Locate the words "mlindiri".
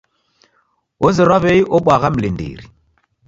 2.13-2.65